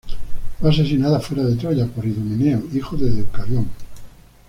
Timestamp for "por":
1.85-2.03